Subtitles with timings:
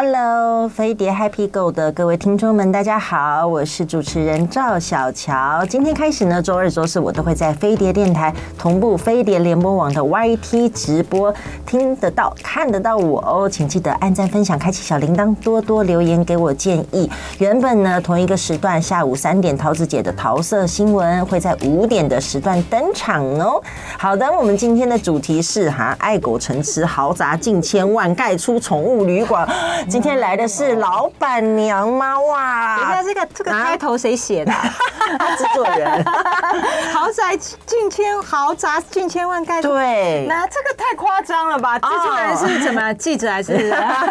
[0.00, 5.66] Hello，飞碟 Happy Go 的各位听众们，大家好，我是主持人赵小乔。
[5.68, 11.34] 今天开始呢，周二、周四我都会在飞碟电台同步飞碟联播网的 YT 直播，
[11.66, 13.48] 听得到、看得到我哦。
[13.48, 17.10] 请记得按赞、分享、开启小铃铛，多多留言给我建议。
[17.38, 23.60] 原本呢，同一个时段，下午三点，桃子姐的桃色新闻会在五点的时段登场哦。
[23.98, 29.48] 好的，我们今天的主题是哈，爱狗成痴，豪宅近千万，盖出宠物旅馆。
[29.88, 32.20] 今天来的是老板娘吗？
[32.20, 32.76] 哇！
[32.76, 34.52] 等一下，这个这个开头谁写的？
[34.52, 36.04] 制、啊、 作人。
[36.92, 39.62] 豪宅近千，豪宅近千万盖。
[39.62, 40.26] 对。
[40.28, 41.78] 那这个太夸张了吧？
[41.78, 42.92] 制作人是怎么？
[42.94, 43.70] 记者还是？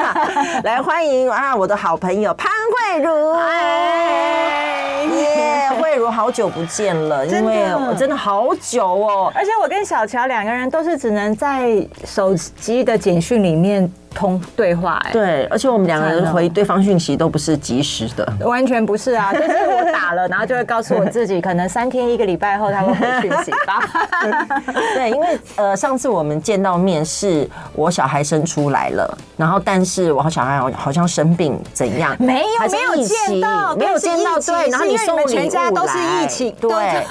[0.65, 2.49] 来欢迎啊，我的好朋友潘
[2.95, 3.33] 慧茹。
[3.33, 9.31] 哎耶，慧如好久不见了，因为我真的好久哦。
[9.35, 13.89] 而且我跟小乔两个人都是只能在手机的简讯里面。
[14.17, 23.79] 通对话哎，对，而且我们两个人回对方讯息都不是及时的，完全不是啊， 就是我打了，然后就会告诉我自己，可能三天一个礼拜后他会回讯息吧。
[24.95, 32.15] 对，因为呃，上次我们见到面是我小孩生出来了，然后但是我小孩好像生病怎样？
[32.17, 37.05] 没有，没有见到，没有见到，对，然后你送礼物来，全家都是疫情，对。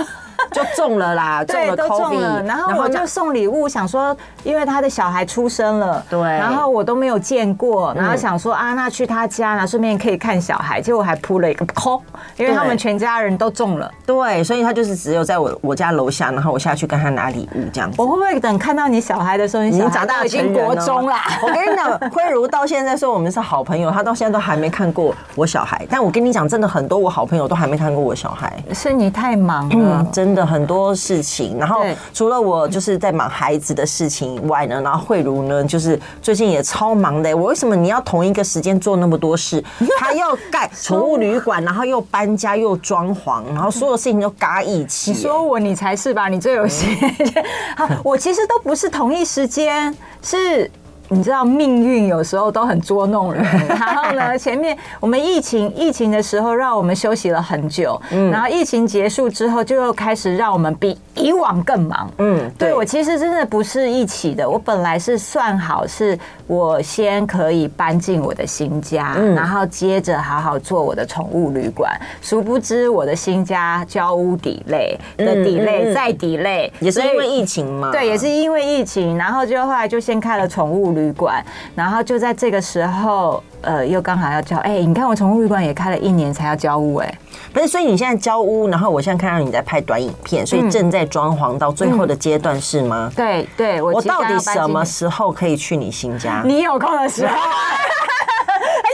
[0.52, 12.00] 就中了啦，中了 COVID，然后我就送礼物，想说，因为他的小孩出生了，对，然后我都没有见过，然后想说啊，那去他家呢，顺便可以看小孩，结果还扑了一个空，
[12.36, 18.00] 因为他们全家人都中了，对，所以他就是只有在我我家楼下，然后我下去跟他拿礼物这样子。
[18.00, 21.22] 我会不会等看到你小孩的时候，你长大已经国中啦？
[21.42, 30.35] 我跟你讲，慧茹到现在说我们是好朋友，他到现在都还没看过我小孩，但我跟你讲，真的很多我好朋友都还没看过我小孩，是你太忙了，真的。
[30.44, 37.34] 很多事情，然后除了我就是在忙孩子的事情以外呢，然后慧茹呢，就是最近也超忙的。
[37.36, 39.62] 我为什么你要同一个时间做那么多事？
[39.98, 45.12] 他要盖宠物旅馆，然后又搬家又装潢，然后所有事情都嘎一起。
[45.12, 46.28] 你说我，你才是吧？
[46.28, 46.88] 你最有心。
[47.76, 50.70] 好，我其实都不是同一时间，是。
[51.08, 66.18] 你知道命运有时候都很捉弄人， 然后呢， 前面我们疫情疫情的时候让我们休息了很久，嗯，然后疫情结束之后就又开始让我们比以往更忙，嗯，对，我其实真的不是一起的，我本来是算好是
[66.48, 80.95] 我先可以搬进我的新家，然后接着好好做我的宠物旅馆，殊不知我的新家交屋 delay 的 delay 再 delay，也是因为疫情嘛，对，也是因为疫情，然后就后来就先开了宠物。
[80.96, 81.44] 旅馆，
[81.76, 87.18] 然后就在这个时候，呃，又刚好要交，哎、欸，你看我宠物旅馆也开了一年才要交屋，哎，
[87.52, 93.08] 不是，所以你现在交屋，然后我现在看到你在拍短影片，所以正在装潢到最后的阶段是吗？
[93.12, 96.42] 嗯、对对，我，我到底什么时候可以去你新家？
[96.44, 97.38] 你有空的时候，还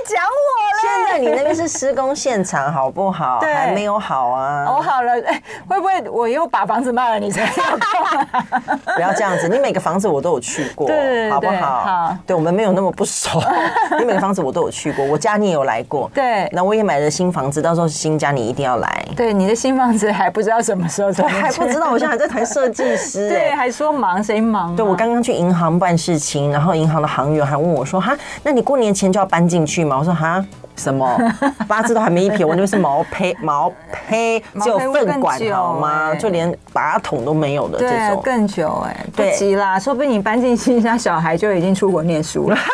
[0.05, 0.42] 讲我。
[0.93, 3.39] 现在你那边是施工现场，好不好？
[3.41, 4.67] 对，还没有好啊。
[4.69, 11.81] 我好了，哎，会不会我又把房子卖了，你才要不要这样子，你每个房子我都有去过，对，好不好？
[11.81, 13.41] 好，对，我们没有那么不熟。
[13.99, 16.11] 你每个房子我都有去过，我家你也有来过。
[16.15, 19.05] 对，那我也买了新房子，到时候新家你一定要来。
[19.17, 23.29] 对，你的新房子还不知道什么时候才还不知道，我现在还在谈设计师。
[23.31, 24.75] 对，还说忙，谁忙？
[24.77, 30.45] 对，我刚刚去银行办事情，然后银行的行员还问我说：“哈，那你过年前就要搬进去吗？”我说：“哈。”
[30.77, 31.19] 什么
[31.69, 33.73] 八字都还没一撇，我那边是毛坯毛
[34.09, 36.15] 坯，只有粪管好吗？
[36.15, 42.57] 就连马桶都没有的这种，更久哎，不急啦，说不定你搬进新家，小孩就已经出国念书了。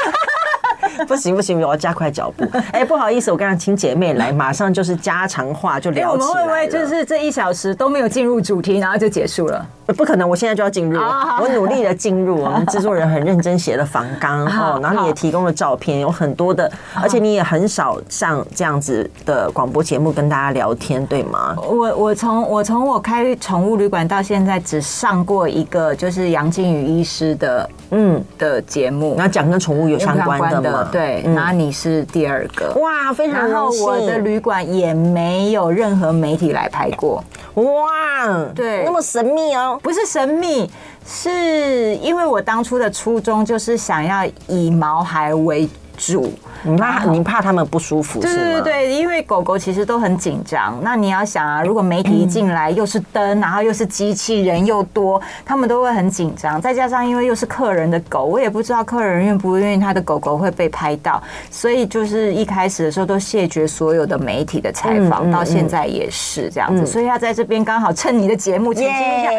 [1.07, 2.45] 不行不行，我要加快脚步。
[2.73, 6.31] 哎，不好意思，我刚刚请姐妹来，马上就是家常话就聊起来了。
[6.31, 9.67] 我们会不会就是这一小时都没有进入主题，然后就结束了？
[9.97, 11.01] 不可能，我现在就要进入。
[11.01, 16.71] 我努力的进入，我们制作人很认真写了访纲哦，然后你也提供了照片，有很多的，
[17.01, 21.57] 而且你也很少上这样子的广播节目跟大家聊天，对吗？
[21.57, 28.25] 我我从我从我开宠物旅馆到现在，只上过一个就是杨靖宇医师的嗯。
[28.39, 30.89] 的节目，然后讲跟宠物有相关的吗？
[30.93, 32.73] 对，那你是第二个。
[32.81, 33.49] 哇，非常。
[33.49, 37.23] 然后我的旅馆也没有任何媒体来拍过。
[37.55, 40.71] 哇，对，那么神秘哦，不是神秘，
[41.05, 45.69] 是因为我当初的初衷就是想要以毛孩为
[45.99, 46.33] 主。
[46.63, 48.21] 你怕你怕他们不舒服？
[48.21, 50.77] 对对对，因为狗狗其实都很紧张。
[50.83, 56.61] 那你要想啊，如果媒体一进来又是灯，然后又是机器人又多，他们都会很紧张。
[56.61, 66.85] 再加上因为又是客人的狗，我也不知道客人愿不愿意他的狗狗会被拍到，所以就是一开始的时候都谢绝所有的媒体的采访，到现在也是这样子。
[66.85, 69.31] 所以要在这边刚好趁你的节目澄清一下，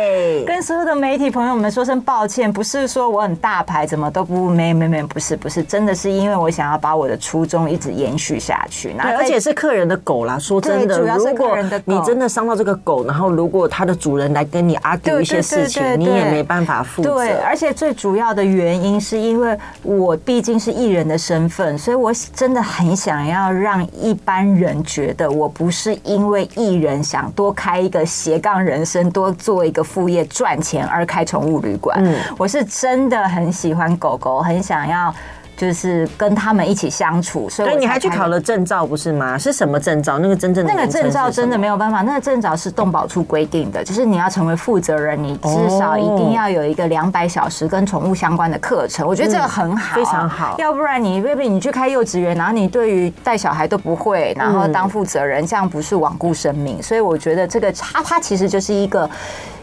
[0.47, 8.91] 跟所有的媒体朋友们说声抱歉，不是说我很大牌，怎么都不没没没，不是不是，真的是因为我我想要把我的初衷一直延续下去。
[8.93, 10.39] 对，而且是客人的狗啦。
[10.39, 11.93] 说真的，主要是客人的狗。
[11.93, 17.13] 你真的伤到这个狗，然后如果它的主人来跟你 argue 一些事情，你也没办法负责。
[17.13, 32.03] 对，而且最主要的原因是因为我毕竟是艺人的身份，所以我真的很想要让一般人觉得我不是因为艺人想多开一个斜杠人生，多做一个副业赚钱而开宠物旅馆。
[32.03, 35.13] 嗯，我是真的很喜欢狗狗，很想要。
[35.59, 39.37] 就是跟他们一起相处，所以你还去考了证照，不是吗？
[39.37, 40.17] 是什么证照？
[40.17, 49.05] 那个真正的那个证照真的没有办法，那个证照是动保处规定的，就是你要成为负责人，你至少一定要有一个两百小时跟宠物相关的课程。
[49.05, 50.55] 我觉得这个很好，非常好。
[50.57, 56.81] 要不然你未必你去开幼稚园，然后你对于带小孩都不会，然后当负责人，这样不是罔顾生命。
[56.81, 59.09] 所以我觉得这个它它其实就是一个。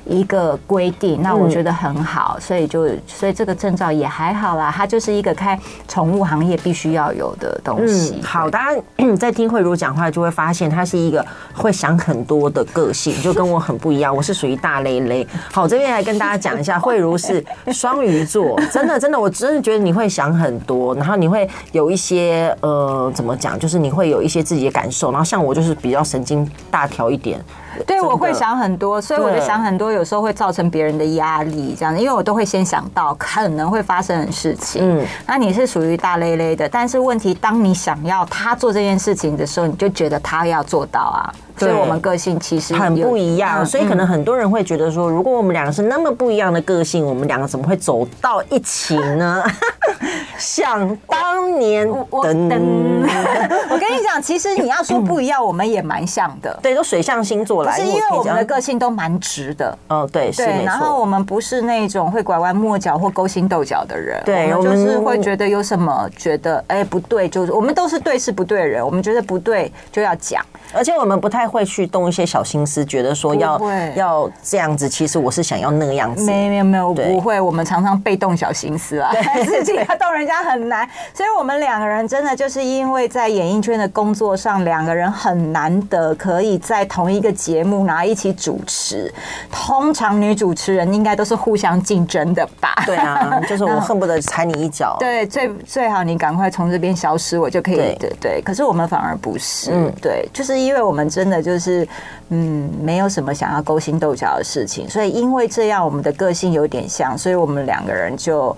[0.07, 5.59] 一个规定，那我觉得很好，所以就所以这个证照也还好啦，它就是一个开
[5.89, 8.21] 宠物行业必须要有的东西。
[8.23, 8.81] 好，大家
[9.17, 14.15] 在听慧茹讲话，就会发现她是一个会想很多的个性，就跟我很不一样。
[14.15, 15.27] 我是属于大咧咧。
[15.53, 27.41] 好，这边来跟大家讲一下，慧茹是双鱼座，真的真的，我真的觉得你会想很多，然后你会有一些呃，怎么讲，就是你会有一些自己的感受，然后像我就是比较神经大条一点。
[27.85, 34.81] 对，我会想很多，所以我就想很多，有时候会造成别人的压力，这样，因为我都会先想到可能会发生的事情。
[34.83, 41.33] 嗯，那你是属于大累累的，但是问题，当你想要他做这件事情的时候，你就觉得他要做到啊。
[41.59, 49.43] 所以我们个性其实很不一样，所以可能很多人会觉得说，如果我们两个是那么不一样的个性，我们两个怎么会走到一起呢？
[50.39, 56.59] 想当年，我 我跟你讲，其实你要说不一样，我们也蛮像的。
[56.63, 59.77] 对，都水象星座来，是因为我们的个性都蛮直的。
[59.89, 60.63] 哦，对，对。
[60.65, 64.23] 然后我们不是那种会拐弯抹角或勾心斗角的人。
[64.25, 68.85] 对，我们就是会觉得有什么觉得哎不对，就是我们都是对事不对人。
[68.85, 70.45] 我们觉得不对就要讲，
[70.75, 71.47] 而且我们不太。
[71.47, 73.61] 会去动一些小心思，觉得说要
[73.95, 76.27] 要这样子，其实我是想要那个样子。
[76.27, 77.41] 没没有没有，不会。
[77.41, 79.11] 我们常常被动小心思啊，
[79.47, 80.87] 自己要动人家很难。
[81.15, 89.13] 所以我们两个人真的就是因为在演艺圈的工作上，两个人很难得可以在同一个节目然后一起主持。
[89.51, 92.75] 通常女主持人应该都是互相竞争的吧？
[92.85, 94.97] 对啊， 就是我恨不得踩你一脚。
[94.99, 97.77] 对，最最好你赶快从这边消失，我就可以。
[97.77, 98.43] 对对对。
[98.43, 101.37] 可是我们反而不是，嗯，对，就是因为我们真的。
[101.47, 101.87] 就是
[102.31, 108.57] 嗯，没有什么想要勾心斗角的事情，所以因为这样，我们的个性有点像，所以我们两个人就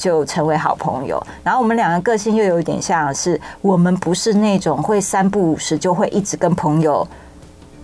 [0.00, 1.22] 就成为好朋友。
[1.44, 7.06] 然后我们两个个性又有点像是，我们不是那种会三不五时就会一直跟朋友。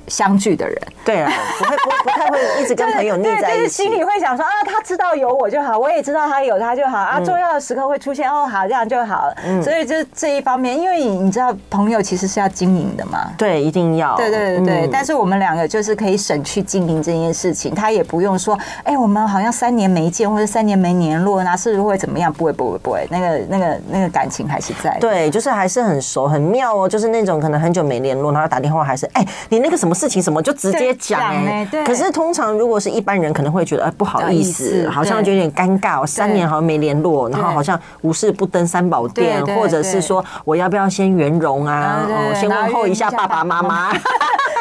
[0.09, 9.35] 相聚的人，对啊，不会不不太会一直跟朋友腻在一起，就是心里会想说啊，他知道有我就好，我也知道他有他就好啊，重要的时刻会出现哦，好，这样就好了。
[9.63, 14.89] 所以就这一方面，因为你知道，朋友其实是要经营的嘛，对，一定要，对对对对。
[14.91, 22.33] 但是我们两个就是可以省去经营这件事情，他也不用说，哎，我们好像三年没见或者三年没联络，那是不是会怎么样？
[22.33, 36.01] 不会不会不会，那个那个那个感情还是在，对，就是还是很熟很妙哦，就是那种可能很久没联络，然后打电话还是哎，你那个什么事情什么就直接讲哎，可是通常如果是一般人，可能会觉得哎不好意思，好像就有点尴尬。
[36.01, 42.07] 我三年好像没联络，然后好像无事不登三宝殿，或者是说我要不要先圆融啊？
[42.29, 43.91] 我先问候一下爸爸妈妈。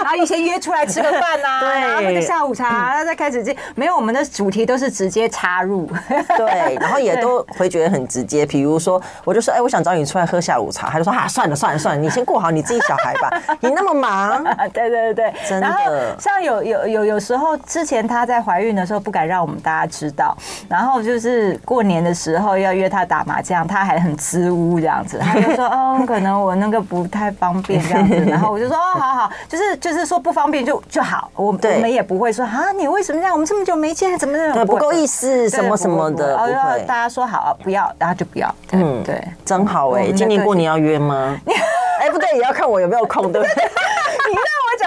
[0.06, 5.90] 然后以前约出来吃个饭呐， 对，然后那个下午茶，然后再开始这没有，我们的主题都是直接插入，
[6.38, 8.46] 对， 然后也都会觉得很直接。
[8.46, 13.32] 比如说，我就说，哎，我想找你出来喝下午茶，他就说啊，算了算了算了，你先顾好你自己小孩吧，
[13.62, 16.16] 你那么忙，对对对，真的。
[16.20, 20.38] 像有有有有时候，之前她在怀孕的时候不敢让我们大家知道，
[20.70, 29.96] 然后就是过年的时候要约她打麻将，她还很支吾这样子，她就说， 哦，可能我那个不太方便这样子， 然后我就说，哦，好好，就是就是。
[29.96, 33.32] 是说不方便就就好，我我们也不会说啊，你为什么这样？
[33.34, 38.54] 我们这么久没见，怎么怎么不够意思，什么什么的，然后大家说好不要，然后就不要。
[38.74, 40.12] 嗯，对，真好哎！
[40.12, 41.40] 今年过年要约吗？
[42.02, 43.64] 哎，不对，也要看我有没有空，对不对？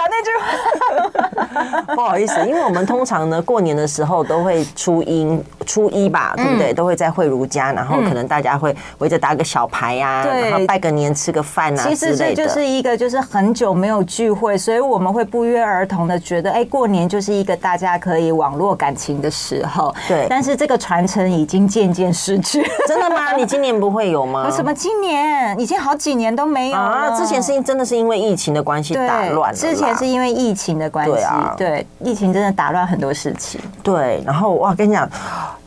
[0.09, 1.08] 那句话，
[1.95, 6.73] 不好意思，因为我们通常呢，过年的时候都会初一初一吧，对不对？
[6.73, 19.93] 都会在慧如家，然后可能大家会围着打个小牌呀，然后拜个年、吃个饭啊，其实这就是一个就是很久没有聚会，所以我们会不约而同的觉得，哎，过年就是一个大家可以网络感情的时候。
[20.07, 22.63] 对，但是这个传承已经渐渐失去。
[22.87, 23.33] 真的吗？
[23.37, 24.45] 你今年不会有吗？
[24.45, 25.59] 为什么今年？
[25.59, 27.09] 已经好几年都没有啊！
[27.17, 29.53] 之前是因真的是因为疫情的关系打乱了。
[29.53, 33.59] 之前是因为疫情的关系，对啊，对，疫情真的打乱很多事情。
[33.83, 35.09] 对，然后哇，跟你讲。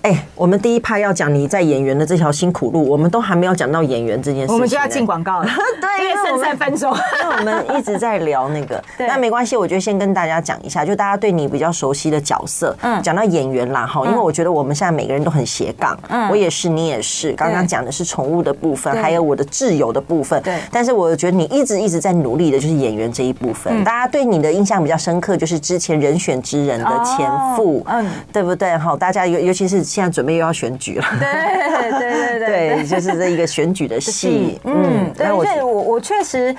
[0.02, 5.46] 哎，我们第一趴要讲你在演员的这条辛苦路，我们都还没有讲到演员这件事，我们就要进广告了。
[5.80, 6.92] 对，因为剩三分钟，
[7.22, 8.82] 因为我们一直在聊那个。
[8.98, 12.76] 那没关系，我觉得先跟大家讲一下，就大家对你比较熟悉的角色。
[12.80, 17.32] 嗯，讲到演员啦，哈，因为我觉得我们现在每个人都很斜杠，嗯，我也是，你也是。
[17.34, 20.42] 刚刚讲的是宠物的部分，还有我的挚友的部分。
[20.42, 20.58] 对。
[20.72, 23.84] 但是我觉得你一直一直在努力的，就是演员这一部分。
[23.84, 28.78] 大家对你的印象比较深刻，就是之前人选之人的前夫，嗯，对不对？
[28.78, 36.54] 好，大家尤尤其是现在准备又要选举了， 对对对对对，就是这一个选举的戏，嗯，对，所以我我确实。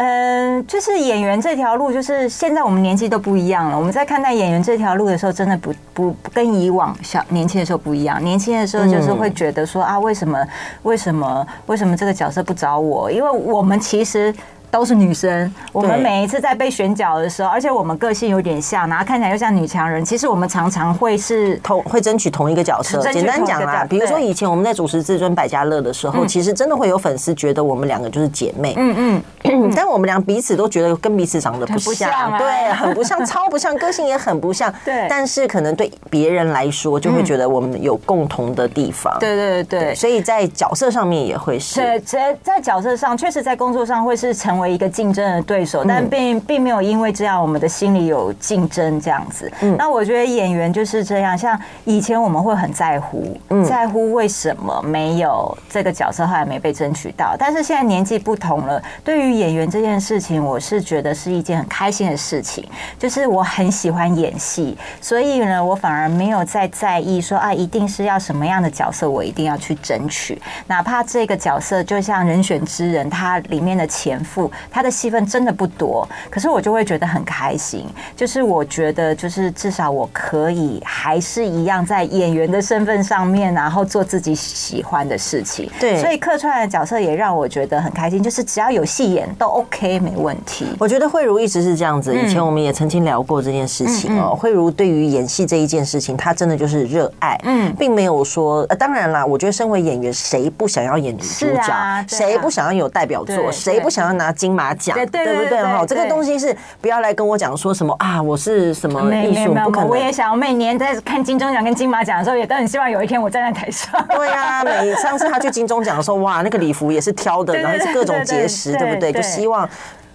[0.00, 3.76] 嗯，就是演员这条路，就是现在我们年纪都不一样了。
[3.76, 8.22] 我们在看待演员这条路的时候，真的不不跟以往小年轻的时候不一样。
[8.22, 10.38] 年轻的时候就是会觉得说啊，为什么
[10.84, 13.10] 为什么为什么这个角色不找我？
[13.10, 14.32] 因为我们其实。
[14.70, 20.04] 都是女生，我们每一次在被选角的时候，而且我们个性有点像，然后看起来又像女强人。
[20.04, 23.00] 其实我们常常会是同会争取同一个角色。
[23.12, 28.74] 简单讲啦，比如说以前我们在主持《至尊百家乐》的时候，其实真的会有粉丝觉得我们两个就是姐妹。
[28.76, 34.72] 嗯嗯， 但我们俩彼此都觉得跟彼此长得不像，对，很不像，超不像，个性也很不像。
[34.84, 39.16] 对，但是可能对别人来说，就会觉得我们有共同的地方。
[39.18, 41.80] 对对对，所以在角色上面也会是。
[41.80, 49.50] 对，在在角色上，确实在工作上会是成为一个竞争的对手，但并并没有因为这样，我们的心里有竞争这样子。
[49.60, 53.36] 嗯，那我觉得演员就是这样，像以前我们会很在乎，
[53.66, 62.66] 在乎为什么没有这个角色后来没被争取到，但是现在年纪不同了，对于演员这件事情，我是觉得是一件很开心的事情，
[62.98, 74.88] 就是我很喜欢演戏，所以呢，我反而没有再在意说啊，一定是要什么样的角色，我一定要去争取，哪怕这个角色就像人选之人，他里面的前夫，他的。
[74.98, 77.86] 戏份真的不多，可是我就会觉得很开心。
[78.16, 85.70] 就是我觉得，就是至少我可以还是一样在演员的身份上面，然后做自己喜欢的事情。
[85.78, 88.20] 对，所以客串的角色也让我觉得很开心。
[88.20, 90.66] 就是只要有戏演都 OK，没问题。
[90.80, 92.12] 我觉得慧茹一直是这样子。
[92.12, 94.34] 以前我们也曾经聊过这件事情哦。
[94.34, 98.62] 慧茹对于演戏这一件事情，她真的就是热爱，嗯，并没有说。
[98.68, 102.04] 呃，当然啦，我觉得身为演员，谁不想要演女主角？
[102.08, 103.52] 谁不想要有代表作？
[103.52, 104.96] 谁不想要拿金马奖？
[104.96, 105.84] 讲对对不对哈？
[105.86, 109.88] 这个东西是不要来跟我讲说什么啊，我是什么艺术不可能。
[109.88, 113.92] 我也想，我每年在看金钟奖跟金马奖的时候，也都很希望有一天我站在台上。
[114.08, 119.12] 对呀， 每上次他去金钟奖的时候，哇，那个礼服也是挑的，然后是各种结实，对不对？
[119.12, 119.68] 就希望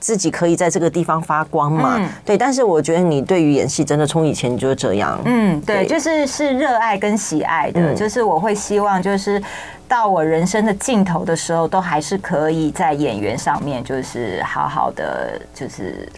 [0.03, 1.97] 自己可以在这个地方发光嘛。
[2.25, 5.17] 对，但是我觉得你对于演戏真的从以前就是这样。
[5.23, 9.41] 嗯，对，就是是热爱跟喜爱的，就是我会希望就是。
[9.85, 16.09] 到我人生的尽头的时候，都还是可以在演员上面，就是好好的，就是，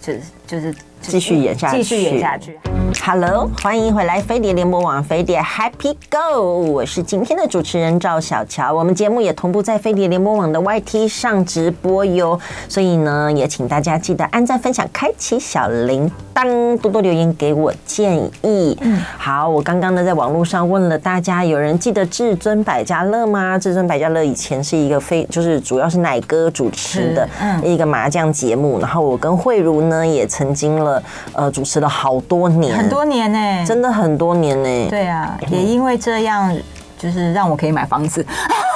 [0.00, 2.56] 就是，就是继续演下去，继续演下去。
[3.04, 8.72] Hello，欢迎回来，飞碟联播网，飞碟 Happy Go，我是今天的主持人赵小乔。
[8.72, 12.38] 我们节目也同步在飞碟联播网的 YT 上直播哟，
[12.68, 18.76] 所以呢，也请大家记得按赞、分享、开启小铃铛，多多留言给我建议。
[18.80, 23.58] 嗯，好，我刚刚呢在网络上问了大家，有人记得至尊百家乐吗？
[23.58, 27.28] 至尊百家乐以前是一个非，就是主要是奶哥主持的
[27.62, 31.02] 一个麻将节目，然后我跟慧茹呢也曾经了
[31.32, 32.76] 呃主持了好多年。
[32.76, 34.88] 很多年呢、欸，真的很多年呢、欸。
[34.90, 36.54] 对啊，也因为这样，
[36.98, 38.24] 就是让我可以买房子。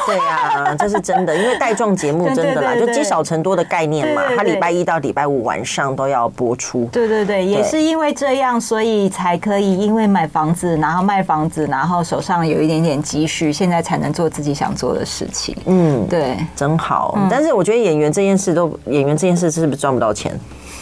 [0.06, 4.22] 对啊，这是真的，因为带状节目真的啦，就积少成多的概念嘛。
[4.34, 6.86] 它礼拜一到礼拜五晚上都要播出。
[6.90, 15.54] 对对对，也是因为这样，所以才可以因为买房子，然后卖房子，然后手上有一点点积蓄，现在才能做自己想做的事情。
[15.66, 17.16] 嗯，对，真好。
[17.30, 20.34] 但是我觉得演员这件事都，演员这件事是不是赚不到钱？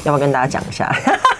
[0.04, 0.90] 要不要跟大家讲一下？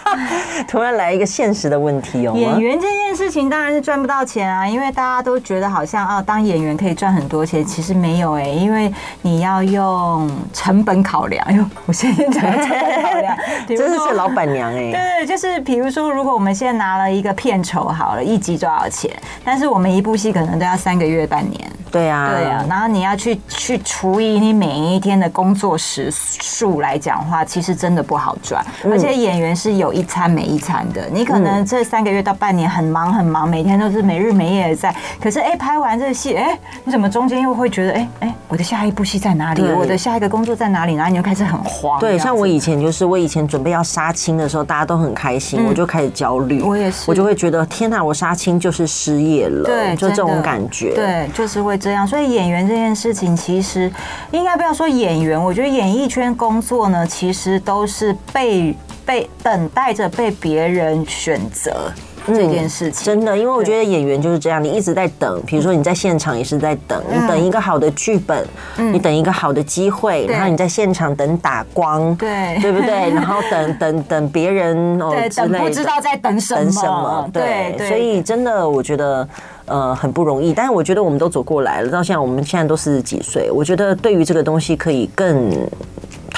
[0.67, 11.45] 突然来一个现实的问题哦，演员这件事情当然是赚不到钱啊，因为大家都觉得好像啊，当演员可以赚很多钱，其实没有哎，因为你要用成本考量。
[11.47, 13.37] 哎呦，我现在讲成本考量，
[13.69, 14.93] 真的是老板娘哎。
[14.93, 19.11] 对，就是比如说，如果我们现在拿了一个片酬好了，一集多少钱？
[19.45, 21.71] 但是我们一部戏可能都要三个月、半年。
[21.91, 28.62] 对啊，对啊，然后你要去去除以你每一天的工作时数来讲的话，其实真的不好赚。
[28.85, 34.95] 而且演员是有一餐没一餐的，你可能这三个月到半年很忙很忙，每天都是没日没夜的在。
[35.21, 39.62] 可是哎，拍完这个戏，哎，你怎么中间又会觉得，哎哎，我的下一部戏在哪里？
[39.73, 40.95] 我的下一个工作在哪里？
[40.95, 42.00] 然后你就开始很慌。
[42.00, 46.61] 对，像我以前就是，我以前准备要杀青的时候，大家都很开心，我就开始焦虑。
[46.62, 50.95] 我也是，我就会觉得天哪，我杀青就是失业了，对，就这种感觉。
[50.95, 52.07] 对，就是会这样。
[52.07, 53.90] 所以演员这件事情，其实
[54.31, 61.93] 应该不要说演员，我觉得演艺圈工作呢，其实都是被被等待着被别人选择。
[62.35, 63.05] 这件事情。
[63.05, 73.11] 真的，因为我觉得演员就是这样，你一直在等，比如说你在现场也是在等，你等一个好的剧本，你等一个好的机会，然后你在现场等打光，对对不对？
[73.11, 77.31] 然后等等等别人哦之类的，不知道在等什么，等什么？
[77.33, 79.29] 对，所以真的我觉得
[79.67, 85.51] 呃很不容易，但是我觉得我们都走过来了，到现在我们现在都四十几岁，我觉得对于这个东西可以更。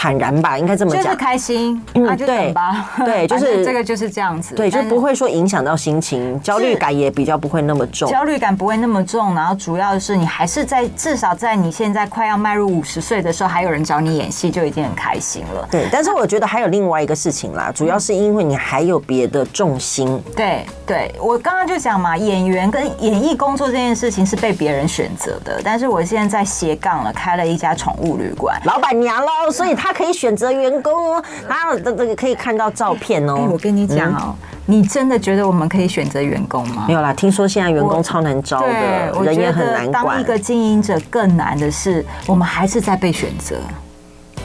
[0.01, 1.05] 坦然吧，应该这么讲。
[1.05, 2.91] 就是开心，那就等吧。
[3.05, 4.55] 对， 就是这个就是这样子。
[4.55, 8.11] 对，就不会说影响到心情，焦虑感也比较不会那么重。
[8.11, 15.69] 焦虑感不会那么重，然后主要的是你还是在至少在你现在快要迈入五十岁的时候，还有人找你演戏，就已经很开心了。
[15.71, 20.19] 对，但是我觉得还有另外一个事情啦，主要是因为你还有别的重心。
[20.35, 33.49] 对，对我刚刚就讲嘛，演员跟演艺工作这件事情是被别人选择的，但是我现在在斜杠了，开了一家宠物旅馆，老板娘喽，所以他可以选择员工哦，还有这这个可以看到照片哦。
[33.51, 34.35] 我跟你讲哦，
[34.67, 36.85] 你真的觉得我们可以选择员工吗？
[36.87, 40.05] 没有啦，听说现在员工超难招的，人也很难管。
[40.05, 43.57] 当一个经营者更难的是，我们还是在被选择。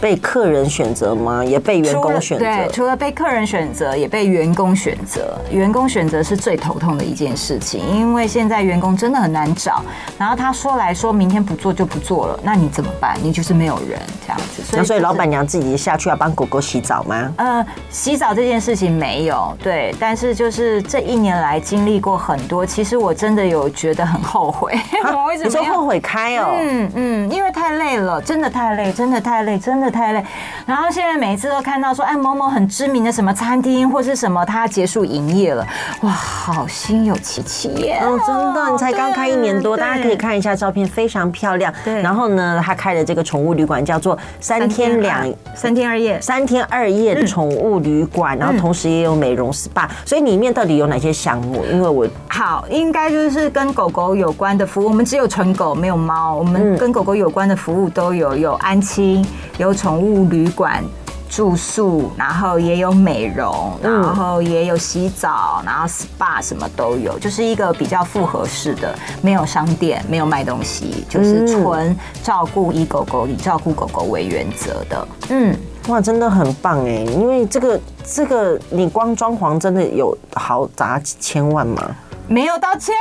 [0.05, 1.43] 被客人选择吗？
[1.43, 2.45] 也被员工选择。
[2.45, 5.35] 对，除了被客人选择，也被员工选择。
[5.49, 9.83] 员工选择是最头痛的一件事情，因为现在员工真的很难找。
[10.15, 13.17] 然后他说来说明天不做就不做了，那你怎么办？
[13.23, 14.61] 你就是没有人这样子。
[14.61, 17.33] 所以，所以老板娘自己下去要帮狗狗洗澡吗？
[17.37, 19.91] 呃，洗澡这件事情没有，对。
[19.99, 24.77] 但是就是这一年来经历过很多，其实我真的有觉得很后悔。
[25.11, 25.49] 我为什么？
[25.49, 26.51] 你说后悔开哦？
[26.61, 29.94] 嗯嗯，因为太累了，真的太累，真的太累，真的。
[29.95, 30.23] 太累，
[30.65, 35.65] 然后现在每一次都看到说，哎，某某很知名的什么餐厅或是什么，它结束营业了，
[36.01, 41.73] 哇，好心有戚戚耶哦，真的，你才刚开一年多，大家可以看一下照片，非常漂亮。
[41.85, 51.63] 对，然后呢，他开的这个宠物旅馆叫做三天两三天二夜三天二夜宠物旅馆，然后同时也有美容 SPA，所以里面到底有哪些项目？
[51.71, 59.25] 因为我好，应该就是跟狗狗有关的服务，我们只有纯狗没有猫，我们跟狗狗有关的服务都有，有安亲，
[59.57, 59.74] 有。
[59.75, 60.83] 宠物旅馆
[61.29, 75.07] 住宿，然后也有美容，然后也有洗澡，然后 SPA 什么都有，就是一个比较复合式的，没有商店，没有卖东西，就是纯照顾以狗狗以照顾狗狗为原则的。
[75.29, 75.57] 嗯，
[75.87, 77.03] 哇，真的很棒哎！
[77.03, 81.83] 因为这个这个，你光装潢真的有好砸几千万吗？
[82.27, 82.95] 没有到千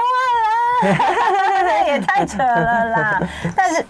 [0.82, 0.98] 万啦，
[1.62, 3.22] 那 也太扯了啦！
[3.54, 3.87] 但是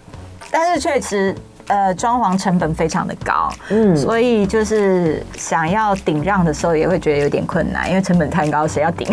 [0.51, 1.35] 但是确实。
[1.68, 9.09] 呃，装潢成本非常的高，嗯，所以就是想要顶让的时候，也会觉得有点困难，因为成本太高，谁要顶？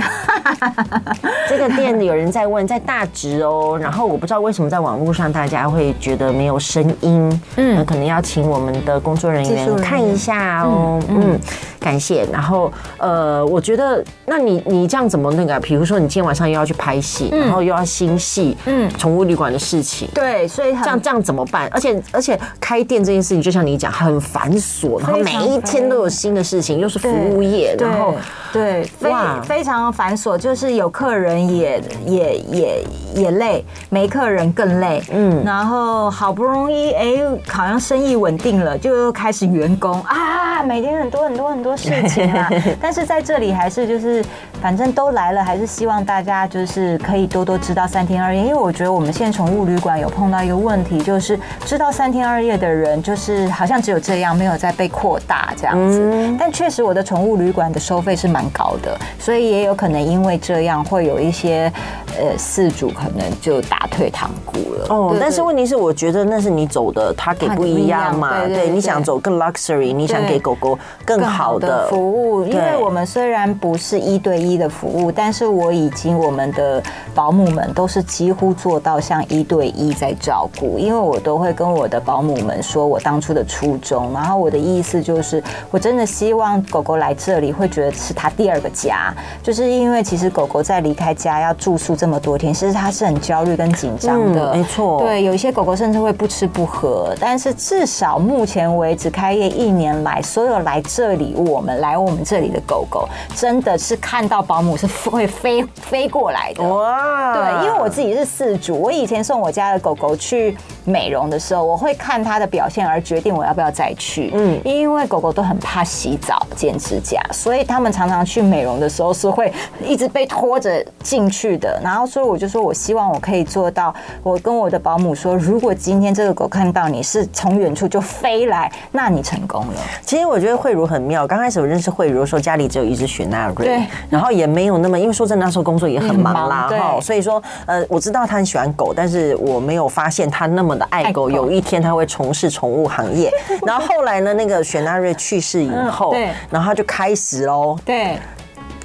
[1.47, 11.39] 这个店有人在问，在大直哦，然后我不知道为什么在网络上大家会觉得没有声音，嗯，可能要请我们的工作人员看一下哦，嗯，
[11.81, 12.25] 感谢。
[12.31, 15.59] 然后呃，我觉得，那你你这样怎么那个？
[15.59, 21.67] 比如说你今天晚上又要去拍戏，然后又要新戏，嗯，宠物旅馆的事情，对，所以这样这样怎么办？
[21.73, 22.39] 而且而且。
[22.61, 28.13] 开店这件事情，就像你讲，很繁琐，然后每一天都有新的事情，又是服务业，然后
[28.53, 29.11] 对，非
[29.43, 32.83] 非常繁琐，就是有客人也也也
[33.15, 37.17] 也累，没客人更累，嗯，然后好不容易哎，
[37.47, 42.49] 好像生意稳定了，就又开始员工啊，每天很多很多很多事情啊，
[42.81, 44.21] 但是在这里还是就是，
[44.61, 52.41] 反正都来了，还是希望大家就是可以多多知道三天二夜，因为我觉得我们现在宠物旅馆有碰到一个问题，就是知道三天二。
[52.41, 56.35] 夜的人就是好像只有这样，没有再被扩大这样子。
[56.39, 61.71] 但确实，我的宠物旅馆的收费是蛮高的，所以也有可能因为这样，会有一些
[62.19, 64.87] 呃饲主可能就打退堂鼓了。
[64.89, 68.45] 哦，但是问题是，我觉得那是你走的，他给不一样嘛？
[68.47, 72.43] 对，你想走更 luxury，你想给狗狗更好的服务。
[72.45, 76.83] 因为我们虽然不是一对一的服务，但是我已经我们的
[77.15, 82.31] 保姆们都是几乎做到像一对一在照顾，因为我都会跟我的保姆。
[82.41, 94.55] 们说我当初的初衷，然后我的意思就是，我真的希望狗狗来这里会觉得是它第二个家，就是因为其实狗狗在离开家要住宿这么多天，其实它是很焦虑跟紧张的。
[94.55, 106.63] 没错，对，有一些狗狗甚至会不吃不喝，但是至少目前为止开业一年来，所有来这里我们来我们这里的狗狗，真的是看到保姆是会飞飞过来的。
[106.63, 112.21] 哇，对，因为我自己是饲主，我以前送我家的狗狗去美容的时候，我会看。
[112.23, 114.31] 它的表现而决定我要不要再去。
[114.35, 119.51] 嗯，因为狗狗都很怕洗澡、剪指甲，所以他们常常去美容的时候是会
[119.83, 121.81] 一直被拖着进去的。
[121.91, 129.73] 然然后所以我就说我希望我可以做到，我跟我的保姆说，如果今天这个狗看到你是从远处就飞来，那你成功了。
[130.01, 143.29] 其实我觉得慧茹很妙，刚开始我认识慧茹的时候，家里只有一只雪纳瑞，对，然后也没有那么，因为说真的那时候工作也很忙啦，哈，对，所以说呃，我知道他很喜欢狗，但是我没有发现他那么的爱狗，有一天他会从事宠物行业。
[143.67, 148.17] 然后后来呢，那个雪纳瑞去世以后，对，然后他就开始喽，对。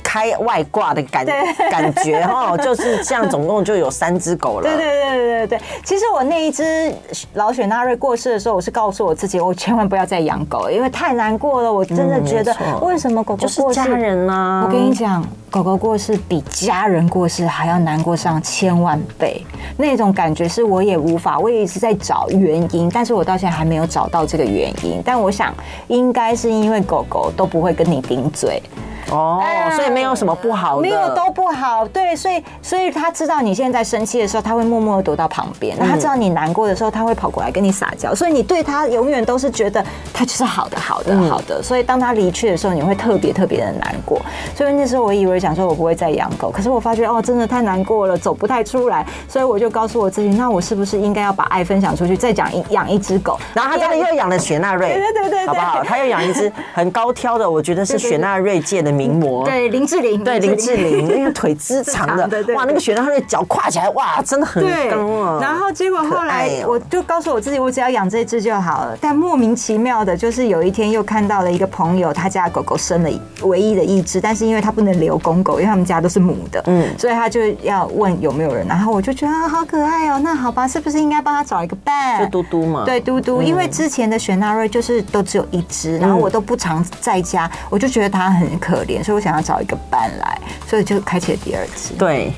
[0.06, 1.26] 开外挂的感
[1.68, 4.62] 感觉哈，就是这样，总共就有三只狗了。
[4.62, 6.94] 对对对对对，其实我那一只
[7.34, 11.72] 老雪纳瑞过世的时候，我是告诉我自己，我千万不要再养狗，因为太难过了。
[11.72, 13.74] 我真的觉得，为什么狗狗过世？
[13.74, 14.62] 家人呢？
[14.64, 19.44] 我跟你讲，狗狗过世比家人过世还要难过上千万倍。
[19.76, 25.02] 那种感觉是我也无法，我也一直在找原因，但是我到现在还没有找到这个原因。
[25.04, 25.52] 但我想，
[25.88, 28.62] 应该是因为狗狗都不会跟你顶嘴。
[29.10, 29.42] 哦，
[29.74, 38.14] 所以没有什么不好的，没有都不好，对，所以所以他知道你现在生气的时候，他会默默的躲到旁边；那他知道你难过的时候，他会跑过来跟你撒娇。
[38.14, 41.62] 所以你对他永远都是觉得他就是好的，好的，好的。
[41.62, 44.20] 所以当他离去的时候，你会特别特别的难过。
[44.54, 49.06] 所以那时候我以为想说我不会再养狗，可是我发觉哦，真的太难过了，走不太出来。
[49.28, 53.38] 所以我就告诉我自己，那我是不是应该要把爱分享出去，再讲一养一只狗？
[53.54, 55.82] 然后他真的又养了雪纳瑞，对对对，好不好？
[55.84, 59.44] 他又养一只很高挑的，我觉得是雪纳瑞界的名模。
[59.44, 65.38] 对林志玲，对林志玲，因为腿之长的，哇，那个雪纳瑞脚跨起来，哇，真的很高啊。
[65.40, 68.96] 然后结果后来，我就告诉我自己，我只要养这只就好了。
[69.00, 73.10] 但莫名其妙的，就是有一天又看到了一个朋友，他家狗狗生了
[73.42, 78.66] 唯一的一只，但是因为他不能留公狗，因为他们家都是母的，嗯，所以他就要问有没有人。
[78.66, 82.20] 然后我就觉得啊，好可爱哦，那好吧，是不是应该帮他找一个伴？
[82.20, 83.42] 就嘟嘟嘛，对，嘟嘟。
[83.42, 91.94] 因为之前的雪纳瑞就是都只有一只，然后我都不常在家，我就觉得它很可怜，所以我想要找一个伴来，所以就开启了第二只。
[91.94, 92.32] 对，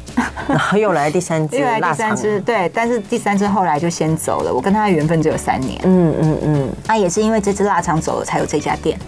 [0.48, 4.52] 然后又来第三只， 又来第三只，对，但是第三只后来就先走了。
[4.52, 5.80] 我跟他的缘分只有三年。
[5.84, 8.98] 嗯嗯嗯，那也是因为这只腊肠走了，才有这家店。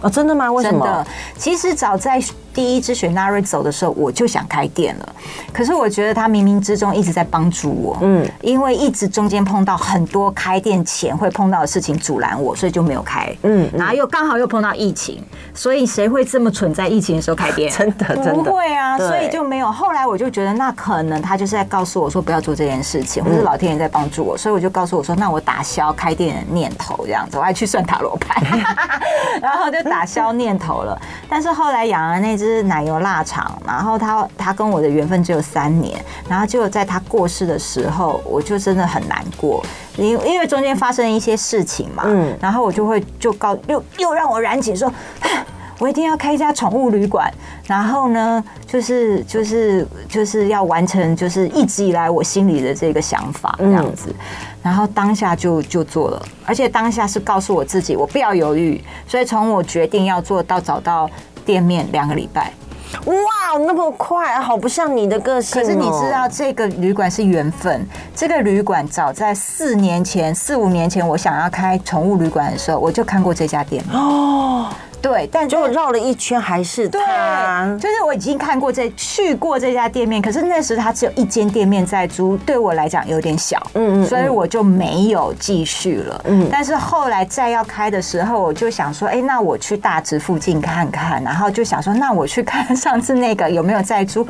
[0.00, 0.50] 哦，真的吗？
[0.50, 0.84] 为什么？
[0.84, 2.22] 真的，其实早在。
[2.58, 5.14] 第一只雪纳瑞走的时候，我就想开店了。
[5.52, 13.70] 可是我觉得他冥冥之中一直在帮助我，嗯，因为一直中间碰到很多开店前会碰到的事情阻拦我，所以就没有开，嗯。
[13.72, 15.22] 然后又刚好又碰到疫情，
[15.54, 17.70] 所以谁会这么蠢在疫情的时候开店？
[17.70, 19.70] 真的，真的不会啊，所以就没有。
[19.70, 28.42] 后来我就觉得，那可能他就是在告诉我说不要做这件事情，或是老天爷在帮助我，所以我就告诉我说，那我打消开店的念头，这样子，我还去算塔罗牌，
[29.40, 31.00] 然后就打消念头了。
[31.28, 32.47] 但是后来养了那只。
[32.48, 39.62] 是奶油腊肠，然后他他跟我的缘分只有三年，然后就在他过世的时候，我就真的很难过，
[39.96, 44.92] 因因为中间发生一些事情嘛，嗯，然后我就会就告又又让我燃起说，
[45.78, 47.32] 我一定要开一家宠物旅馆，
[47.66, 54.12] 然后呢，就是就是就是要完成就是一直以来我心里的这个想法这样子，
[54.62, 61.08] 然后当下就就做了，而且当下是告诉我自己，我不要犹豫，所以从我决定要做到找到。
[61.48, 62.52] 店面两个礼拜，
[63.06, 65.58] 哇，那么快，好不像你的个性。
[65.58, 67.86] 可是你知道，这个旅馆是缘分。
[68.14, 74.68] 这个旅馆早在四年前、四五年前，我想要开宠物旅馆的时候，我就看过这家店哦。
[75.00, 86.48] 对，但就绕了一圈还是他，对，就是我已经看过这去过这家店面，可是那时他只有一间店面在租，对我来讲有点小，嗯嗯，所以我就没有继续了，嗯。
[86.50, 94.26] 但是后来再要开的时候，我就想说，哎，那我去大直附近看看，然后就想说，那我去看上次那个有没有在租，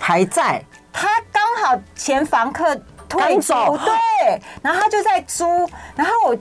[0.00, 2.74] 还在，他刚好前房客
[3.08, 5.44] 退走，对，然后他就在租，
[5.94, 6.36] 然后我。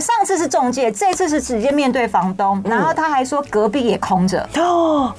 [0.00, 4.48] 上次是中介，这次是直接面对房东，然后他还说隔壁也空着。
[4.56, 5.12] 哦。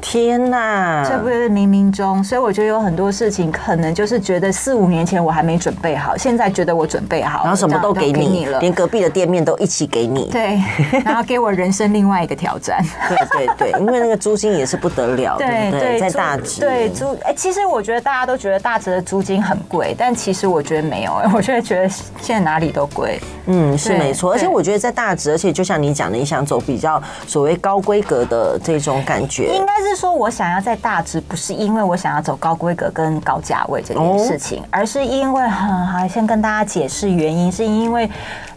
[0.00, 10.62] 天呐，这不是冥冥中，所以我觉得有很多事情可能就是觉得四五年前我还没准备好，现在觉得我准备好，然后什么都给你了，连隔壁的店面都一起给你，对，
[11.04, 12.80] 然后给我人生另外一个挑战。
[13.08, 29.88] 对对对，因为那个租金也是不得了， 对对，在大直，对租，哎，其实我觉得大家都觉得大直的租金很贵，但其实我觉得没有，哎，我觉得觉得现在哪里都贵，嗯，是没错，而且我觉得在大直，而且就像你讲的，你想走比较所谓高规格的这种感觉，应该是。
[29.98, 38.08] 说，我想要在大直，不是因为我想要走高规格跟高价位这件事情，而是因为很好，先跟大家解释原因，是因为，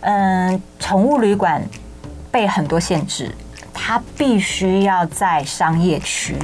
[0.01, 1.63] 嗯，宠物旅馆
[2.29, 3.33] 被很多限制。
[3.73, 6.35] 它必须要在商业区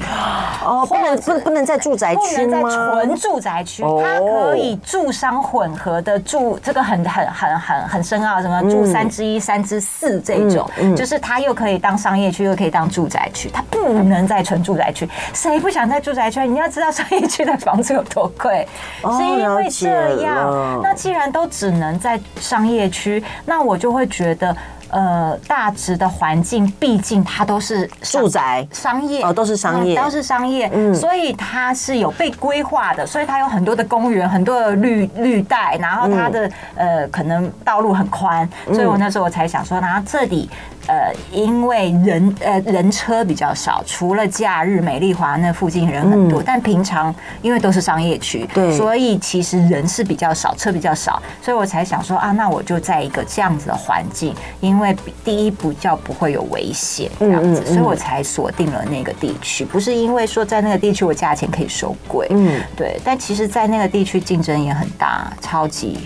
[0.64, 2.62] 哦，不能不不能在住宅区吗？
[2.62, 15.08] 不能在纯住宅区，它可以住商混合的住，这个很很很很很深奥，什么住三之一、三之四这种，就是它又可以当商业区，又可以当住宅区，它不能在纯住宅区。
[15.34, 16.46] 谁不想在住宅区？
[16.48, 18.68] 你要知道商业区的房子有多贵，
[19.02, 20.82] 是因为这样。
[20.82, 24.56] 那既然都只能在商业区，那我就会觉得。
[24.90, 29.22] 呃，大直的环境，毕竟它都是住宅、商业。
[29.24, 40.50] 哦，都是商业，都是商业，嗯，所以它是有被规划的，所以它有很多的公园，很多的绿绿带，然后它的呃，可能道路很宽，所以我那时候我才想说，然后这里。
[40.88, 65.98] 呃，因为人呃人车比较少，除了假日美丽华那附近人很多，嗯、但平常因为都是商业区，对，所以其实人是比较少，车比较少，所以我才想说啊，那我就在一个这样子的环境，因为第一比较不会有危险这样子，嗯嗯嗯、所以我才锁定了那个地区，不是因为说在那个地区我价钱可以收贵，嗯，对，但其实，在那个地区竞争也很大，超级。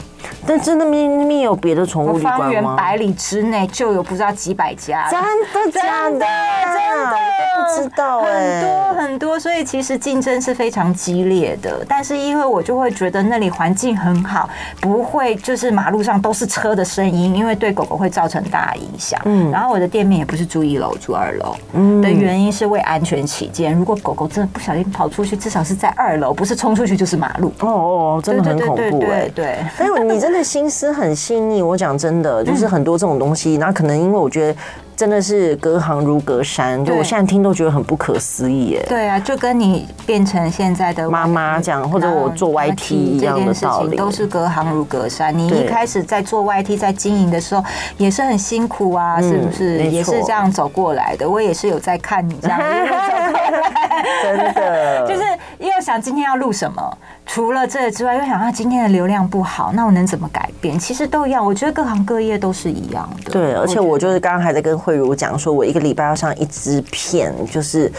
[0.46, 2.39] 但真的，那边那边有别的宠物旅馆吗？
[2.39, 6.12] 方圆百里之内就有不知道几百家，真的假的？
[6.12, 7.16] 真的，真的
[7.56, 11.86] 不知道哎，很多很多，所以其实竞争是非常激烈的。
[11.88, 19.20] 但是因为我就会觉得那里环境很好，不会就是马路上都是车的声音，因为对狗狗会造成大影响。
[19.26, 21.56] 嗯，然后我的店面也不是住一楼，住二楼。
[21.74, 27.52] 嗯，的原因是为安全起见，如果狗狗真的不小心跑出去，至少是在二楼，不是冲出去就是马路。
[27.60, 29.46] 哦哦，真的很恐怖哎，对。
[29.78, 31.62] 哎呦，你真的心思很细腻。
[31.62, 34.61] 我讲真的，就是很多这种东西，那可能因为我觉得。
[34.95, 38.86] 真的是隔行如隔山，就我现在听都觉得很不可思议耶。
[38.88, 45.36] 对啊，就跟你变成现在的妈妈这样，或者我做 YT 一样的道理，都是隔行如隔山。
[45.36, 47.63] 你一开始在做 YT 在经营的时候，
[47.97, 49.80] 也是很辛苦啊，是不是？
[49.88, 51.28] 也是这样走过来的。
[51.28, 55.08] 我也是有在看你这样一路走过来， 真的。
[55.10, 55.24] 就是
[55.67, 60.78] 又想今天要录什么，除了这个之外，又想啊今天的流量不好，那我能怎么改变？
[60.78, 63.32] 其实都一样，我觉得各行各业都是一样的。
[63.32, 67.91] 对，而且我就是刚刚还在跟慧茹讲说，我一个礼拜要上一支片，就是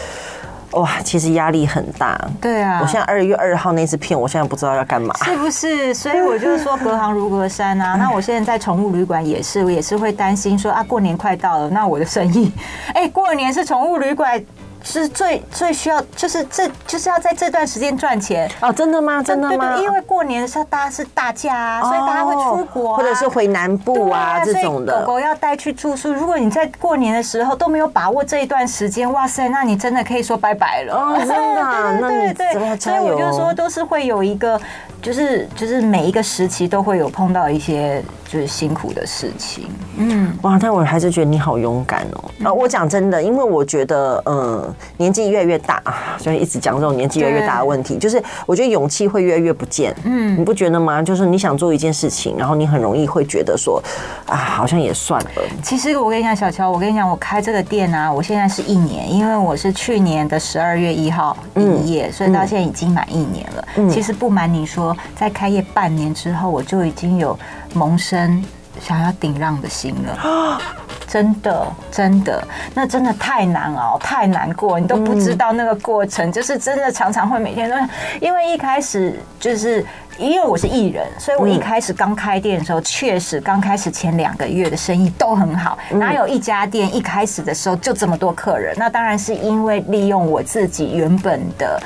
[0.71, 2.19] 哇，其实压力很大。
[2.41, 5.93] 对啊，我现在二月二号那支片，我现在不知道要干嘛，是不是？
[5.93, 7.95] 所以我就说隔行如隔山啊。
[7.99, 12.51] 那我现在在宠物旅馆也是，我也是会担心说啊，过年快到了，那我的生意，
[12.93, 14.43] 哎，过年是宠物旅馆。
[14.83, 18.71] 是最最需要，就是这就是要在这段时间赚钱哦。
[18.71, 19.23] 真的吗？
[19.23, 19.77] 真的吗？
[19.77, 24.99] 因为过年的时候大家是大假啊，所以大家会出国，或者是回南部啊这种的。
[24.99, 30.93] 狗狗要带去住宿，如果你在过年的时候都没有把握这一段时间，哇塞，那你真的可以说拜拜了。
[30.93, 34.59] 哦， 真的，对对对，所以我就说都是会有一个，
[35.01, 39.69] 就是就是每一个时期都会有碰到一些就是辛苦的事情。
[39.97, 42.31] 嗯，哇，但我还是觉得你好勇敢哦。
[42.43, 44.72] 啊，我讲真的，因为我觉得，嗯。
[44.97, 49.95] 年纪越来越大啊，所以一直讲这种年纪越来越大的问题，就是我觉得勇气会越来越不见。
[50.03, 51.01] 嗯，你不觉得吗？
[51.01, 53.81] 就是你想做一件事情，然后你很容易会觉得说，
[54.25, 55.29] 啊，好像也算了。
[55.61, 63.89] 其实我跟你讲，小乔，我跟你讲，我开这个店啊，我现在是一年，因为我是去年的十二月一号营业，所以到现在已经满一年了。
[63.89, 67.37] 其实不瞒你说，在开业半年之后，我就已经有
[67.73, 68.43] 萌生
[68.79, 70.61] 想要顶让的心了。
[71.13, 77.75] 真的，真的，那真的太难熬，太难过，你都不知道那个过程，嗯、就是真的常常会每天都，
[78.19, 79.85] 因为一开始就是
[80.17, 88.73] 因为我是艺人，所以我一开始刚开店的时候，确实刚开始前两个月的生意都很好，哪有一家店一开始的时候就这么多客人？
[88.75, 91.79] 那当然是因为利用我自己原本的。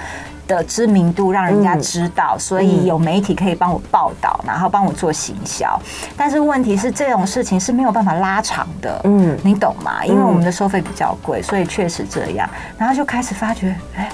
[0.48, 5.80] 的知名度让人家知道，嗯、所以有媒体可以帮我报道，然后帮我做行销。
[6.16, 10.06] 但是问题是，这种事情是没有办法拉长的，嗯，你懂吗？
[10.06, 12.50] 因为我们的收费比较贵，所以确实这样。
[12.78, 14.10] 然后就开始发觉，哎。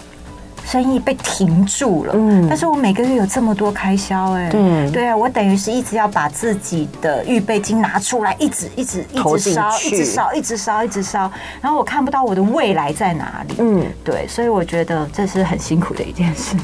[0.73, 11.31] 生意被停住了，嗯，但是我每个月有这么多开销，哎，对，对啊，我等于是一直要把自己的预备金拿出来，一直一直一直烧，一直烧，一直烧，一直烧，
[11.61, 16.57] 然后我看不到我的未来在哪里，嗯，对，所以我觉得这是很辛苦的一件事。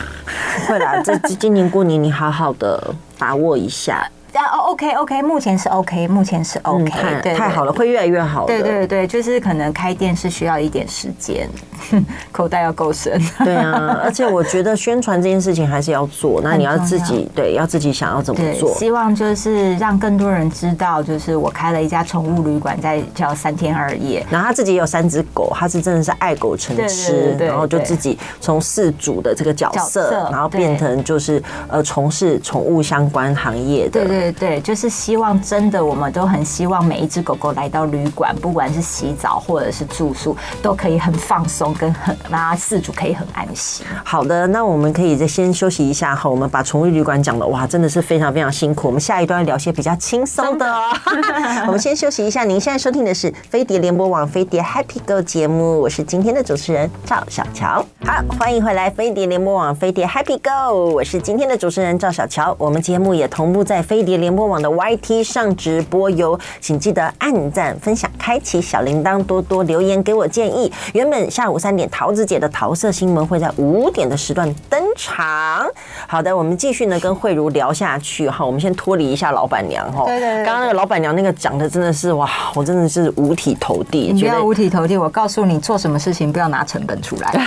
[0.66, 4.08] 会啦，这今年过年你好好的把握一下。
[4.40, 6.90] 啊，OK OK，目前是 OK，目前是 OK，
[7.22, 8.46] 对，太好了，会越来越好。
[8.46, 11.48] 对对对，就是可能开店是需要一点时间，
[12.32, 13.20] 口袋要够深。
[13.44, 18.72] 对啊，而且我觉得宣传这件事情还是要做， 那你要自己对，要自己想要怎么做。
[18.74, 24.24] 希望就是让更多人知道，就是我开了一家宠物旅馆，在叫三天二夜。
[24.30, 34.21] 然后他自己有三只狗，他是真的是爱狗成痴，然后就自己从饲主的这个角色，然后变成就是呃从事宠物相关行业的。
[34.22, 43.84] 对对对，就是希望真的，我们都很希望每一只狗狗来到旅馆，不管是洗澡或者是住宿，都可以很放松，跟很让饲主可以很安心。
[44.04, 46.30] 好的，那我们可以再先休息一下哈。
[46.30, 48.86] 我们把宠物旅馆讲的哇，真的是非常非常辛苦。
[48.86, 50.92] 我们下一段聊些比较轻松的哦。
[51.66, 52.44] 我们先休息一下。
[52.44, 57.84] 您现在收听的是飞碟联播网飞碟 Happy Go 节目，我是今天的主持人赵小乔。
[58.04, 62.54] 好，欢迎回来飞碟联播网飞碟 Happy Go，我是今天的主持人赵小乔。
[62.58, 70.72] 我们节目也同步在飞碟联播网的 YT 上直播哟，请记得按赞、分享、开启小铃铛，多多留言给我建议。
[70.92, 75.66] 原本下午三点桃子姐的桃色新闻会在五点的时段登场。
[76.06, 78.44] 好的，我们继续呢跟慧如聊下去哈。
[78.44, 80.04] 我们先脱离一下老板娘哈。
[80.06, 80.44] 对对对。
[80.44, 84.12] 刚刚那个老板娘那个讲的真的是哇，我真的是五体投地。
[84.12, 87.30] 你不要五体投地，我告诉你，做什么事情不要拿成本出来。
[87.32, 87.46] 我先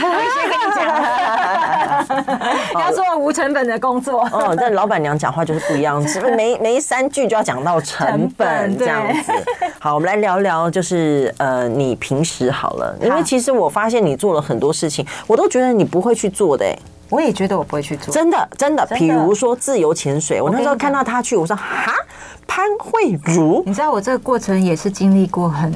[0.49, 0.85] 跟你讲，
[2.75, 4.21] 要做无成本的工作。
[4.31, 6.35] 哦，但老板娘讲话就是不一样， 是不是？
[6.35, 9.31] 没没三句就要讲到成本这样子。
[9.79, 16.65] 好，我们来聊聊，就是呃，你平时好了，因为其实我发现你做了很多事情，我都觉得你不会去做的。
[17.09, 18.83] 我也觉得我不会去做，真的真的。
[18.95, 21.93] 比如说自由潜水，我那时候看到他去，我说哈，
[22.47, 25.71] 潘慧茹，你知道我这个过程也是经历过很。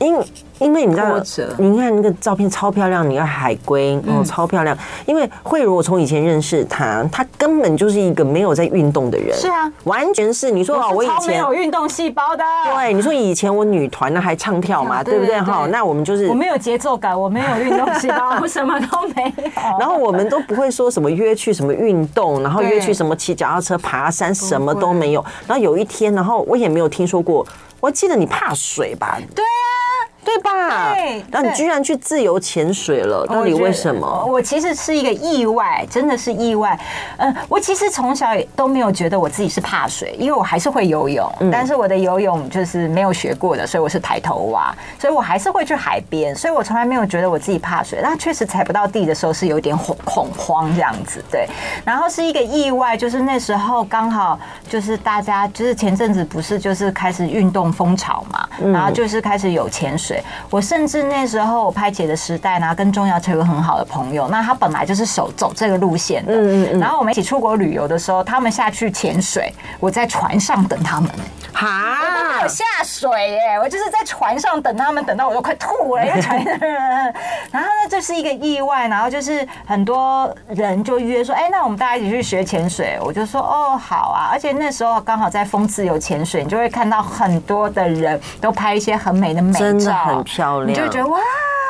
[0.00, 0.18] 因
[0.58, 1.20] 因为你知道，
[1.58, 4.76] 你看那个照片超漂亮，你看海龟哦，超漂亮。
[5.04, 9.36] 因为慧茹，我从以前认识她，她根本就是一个没有在运动的人。
[9.36, 10.50] 是啊，完全是。
[10.50, 12.44] 你说哦，我以前没有运动细胞的。
[12.74, 15.40] 对，你说以前我女团呢还唱跳嘛，对不对？
[15.40, 19.50] 哈，那我们就是我没有节奏感，我没有运动细胞， 我什么都没有。
[19.78, 25.24] 然后我们都不会说什么约去什么运动，然后约去什么骑脚踏车、爬山，什么都没有。
[25.46, 27.46] 然后有一天，然后我也没有听说过。
[27.78, 29.18] 我记得你怕水吧？
[29.34, 29.85] 对啊。
[30.26, 30.92] 对吧？
[30.92, 34.24] 对，然后你居然去自由潜水了，到底为什么？
[34.26, 36.76] 我其实是一个意外，真的是意外。
[37.18, 48.00] 嗯，我其实从小也都没有觉得我自己是怕水，因为我还是会游泳，但是我的游泳就是没有学过的，所以我是抬头蛙，所以我还是会去海边，所以我从来没有觉得我自己怕水。
[48.02, 51.46] 但确实踩不到地的时候是有点恐恐慌这样子，对。
[51.84, 54.36] 然后是一个意外，就是那时候刚好
[54.68, 60.15] 就是大家就是前阵子不是就是开始运动风潮嘛，然后就是开始有潜水。
[60.50, 71.10] 我甚至那时候我拍姐的时代呢，跟钟瑶有个很好的朋友，那他本来就是走走这个路线的，嗯嗯，然后我们一起出国旅游的时候，他们下去潜水，我在船上等他们，
[71.52, 76.58] 哈，我都没有下水耶，我就是在船上等他们，等到我都快吐了，因为船上，
[77.50, 91.18] 然后呢，这是一个意外，然后就是很多人就约说，哎，那我们大家一起去学潜水，我就说，哦，好啊，而且那时候刚好在风自由潜水，你就会看到很多的人都拍一些很美的美照，很漂亮，你就觉得哇，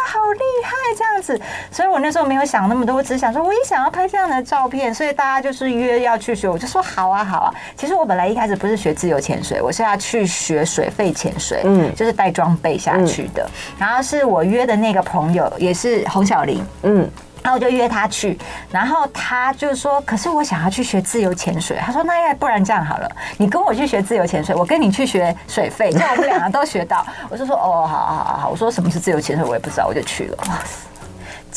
[0.06, 1.40] 好厉害这样子。
[1.70, 7.54] 所以我那时候没有想那么多，我只想说我也想要拍这样的照片，所以大家就是约要去学，我就说好啊好啊。
[7.76, 13.48] 其实我本来一开始不是学自由潜水，我是要去学水肺潜水，嗯，就是带装备下去的。
[13.78, 17.10] 然后是我约的那个朋友也是洪小玲，嗯。
[17.46, 18.36] 然后我就约他去，
[18.72, 29.46] 然后他就说：“可是我想要去学自由潜水。”他说：“那要不然这样好了，你跟我去学自由潜水，我跟你去学水费，这样我们两个都学到。”我就说：“哦，好好好好。”我说：“什么是自由潜水？
[29.46, 30.38] 我也不知道。”我就去了。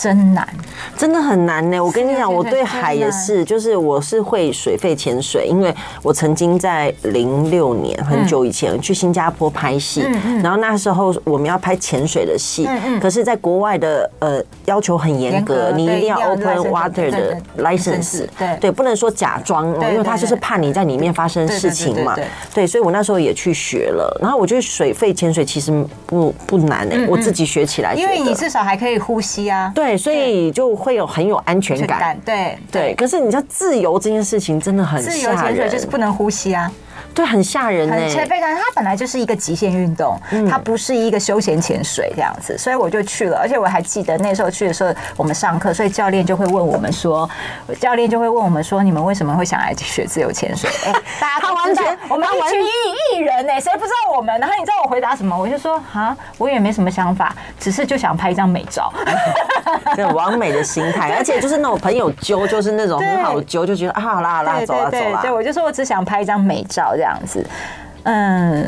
[0.01, 0.47] 真难，
[0.97, 1.83] 真的很难呢。
[1.83, 10.05] 我跟你讲，我对海也是，就是我是会水肺潜水，因为我曾经在零六年很久以前去新加坡拍戏，
[10.41, 12.65] 然后那时候我们要拍潜水的戏，
[13.01, 22.15] 可是在国外的呃要求很严格，你一定要 open water 的 license，对对，不能说假装，因为他就是怕你在里面发生事情嘛，
[22.53, 24.17] 对，所以我那时候也去学了。
[24.21, 29.88] 然后我觉得水肺潜水其实不不难诶，我自己学起来，因为你至少还可以呼吸啊，对。
[29.89, 32.15] 对，所以就会有很有安全感。
[32.23, 36.71] 对对，可是你知道自由这件事情真的很自由潜水就是不能呼吸啊。
[37.13, 37.95] 对，很吓人呢。
[37.95, 40.19] 很非常，它本来就是一个极限运动，
[40.49, 43.37] 它不是一个休闲潜水这样子，所以我就去了。
[43.37, 47.29] 而且我还记得那时候去的时候，我们上课，所以教练就会问我们说，
[47.79, 50.69] 教练就会问我们说，你们为什么会想来学自由潜水？
[50.85, 52.69] 哎，大家都完全，我们一群艺
[53.15, 54.37] 艺人呢，谁不知道我们？
[54.39, 55.37] 然后你知道我回答什么？
[55.37, 58.93] 我就说啊，我也没什么想法，只是就想拍一张美照，
[59.95, 65.19] 这种完美的心态，而且就是那种朋友揪，就是那种很好揪，就觉得啊，好啦好啦，走啦走啦。
[65.21, 66.93] 对，我就说我只想拍一张美照。
[66.99, 67.41] 这样子，
[68.03, 68.67] 嗯，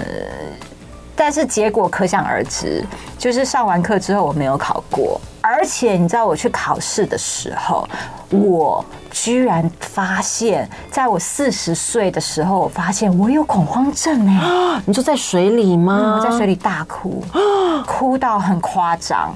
[1.17, 2.81] 但是结果可想而知，
[3.17, 7.87] 就是上完课之后我没有考过，而且你知道我去考试的时候，
[8.29, 14.81] 我居然发现，在我四十岁的时候，我发现我有恐慌症哎！
[14.85, 16.21] 你就在水里吗？
[16.23, 17.23] 在水里大哭，
[17.87, 19.33] 哭到很夸张。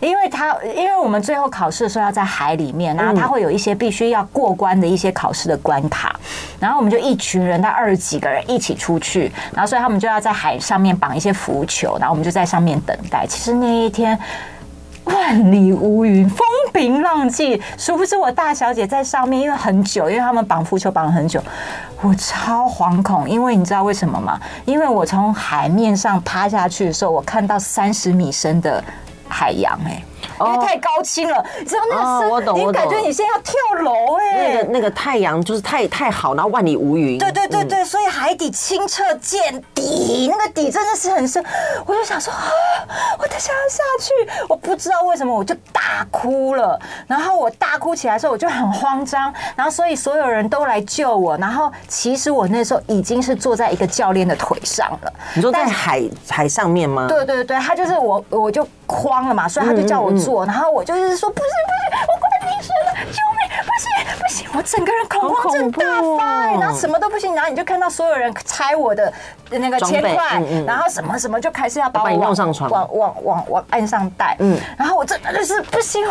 [0.00, 6.14] 因为他因为我们最后考试的时候要在海里面，然后他会有一些必须要过关的一些考试的关卡，
[6.58, 13.26] 然后我们就一群人，那二十几个人一起出去，然后所以他们就要在海上面绑一些浮球，然后我们就在上面等待。
[13.26, 14.18] 其实那一天。
[15.04, 16.38] 万里无云，风
[16.72, 17.60] 平浪静。
[17.76, 21.42] 殊不知我大小姐在上面，因为很久，因为他们绑浮球绑了很久，
[22.00, 23.28] 我超惶恐。
[23.28, 24.40] 因为你知道为什么吗？
[24.64, 28.82] 因为我从海面上趴下去的时候，我看到三十米深的
[29.28, 30.02] 海洋，哎。
[30.40, 34.34] 因为太高清了，你知道那个声，你感觉你现在要跳楼哎。
[34.34, 37.18] 那个那个太阳就是太太好，然后万里无云。
[37.18, 41.44] 对对对对，所以海底清澈见底，那个底真的是很深。
[41.86, 42.42] 我就想说啊，
[43.18, 44.12] 我等下要下去，
[44.48, 46.78] 我不知道为什么我就大哭了。
[47.06, 49.32] 然后我大哭起来的时候，我就很慌张。
[49.54, 51.36] 然后所以所有人都来救我。
[51.38, 55.12] 然后其实我那时候已经是坐在一个教练的腿上了。
[55.34, 57.06] 你说在海海上面吗？
[57.08, 60.10] 对对对，他就是我，我就慌了嘛，所以他就叫我。
[60.14, 63.43] 做，然后我就是说，不是不是，我关你事了，救命！
[63.62, 65.84] 不行不行，我整个人恐慌症大
[66.18, 69.12] 发，欸，然后什么都不行，然后你就看到所有人拆我的
[69.50, 76.02] 那个铅块，然后什么什么就开始要把我往上床，往往往往岸上带，嗯，然后我真的是不行，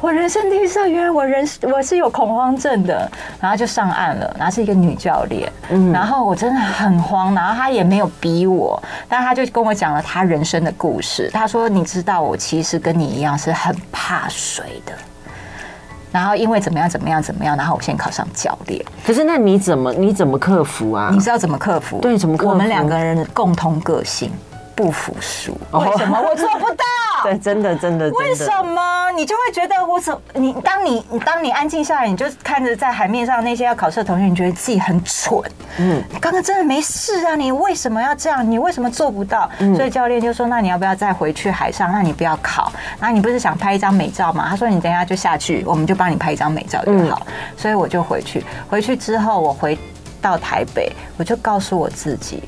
[0.00, 3.10] 我人生第一次，原来我人我是有恐慌症的，
[3.40, 14.92] 然后就上岸了，然后是一个女教练，嗯，然后我真的很慌，然后她也没有逼我，但她就跟我讲了她人生的故事，她说你知道我其实跟你一样是很怕水的。
[16.12, 18.84] 然后因为怎么样怎么样怎么样，然后我先考上教练。
[19.04, 21.10] 可是那你怎么你怎么克服啊？
[21.12, 21.98] 你知道怎么克服？
[22.00, 22.50] 对，怎么克服？
[22.50, 24.30] 我们两个人的共同个性。
[24.78, 26.84] 不服输，为什么我做不到？
[27.30, 29.10] 对，真的，真的，为什么？
[29.16, 30.16] 你就会觉得我怎？
[30.34, 35.40] 你当你当你安静下来，你就看着在海面上那些要考试的同学，你觉得自己很蠢。
[35.78, 38.48] 嗯，你刚刚真的没事啊，你为什么要这样？
[38.48, 39.50] 你为什么做不到？
[39.76, 41.90] 所以教练就说：“那你要不要再回去海上？
[41.90, 42.72] 那你不要考。
[43.00, 47.26] 那你不是想拍一张美照吗？”他说：“你等一下就下去，我们就帮你拍一张美照就好。”
[47.56, 48.44] 所以我就回去。
[48.70, 49.76] 回去之后，我回
[50.22, 52.42] 到台北，我就告诉我自己。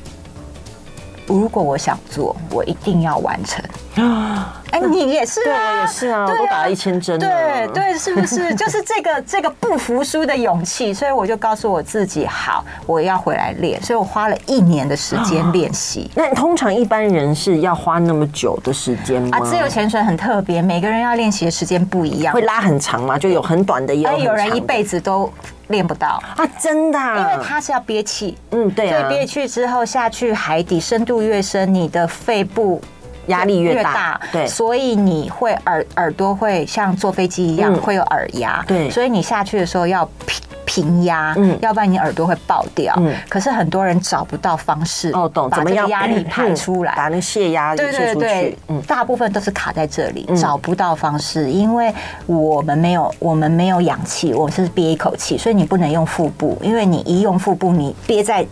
[1.27, 3.63] 如果我想做，我一定要完成
[4.03, 4.61] 啊！
[4.71, 7.19] 哎，你也是啊，也是啊，我都打了一千针了。
[7.19, 8.53] 对对，是不是？
[8.55, 13.81] 就是这个这个不服输的勇气，所以我就告诉我自己，好，我要回来练。
[13.81, 16.09] 所以我花了一年的时间练习。
[16.15, 19.37] 那通常一般人是要花那么久的时间吗？
[19.37, 23.17] 啊，自由潜水很特别，每个人要练习的时间不一样，会拉很长吗？
[23.17, 25.31] 就有很短的，也有有人一辈子都
[25.71, 26.45] 练不到啊！
[26.59, 32.81] 真的，因为他是要憋气，嗯，对啊，所以憋气之后下去海底，深度越深，你的肺部。
[33.27, 42.93] 压力越大，对，所以你会耳耳朵会像坐飞机一样会有耳压，对，所以你下去的时候要平平压，嗯，要不然你耳朵会爆掉。
[42.97, 51.93] 嗯，可是很多人找不到方式哦，懂，把这个压力排出来，把那泄压对对对，嗯，大部分都是卡在这里，找不到方式，因为
[52.25, 58.45] 我们没有我们没有氧气，我们是憋一口气，所以你不能用腹部，因为你一用腹部，你憋在。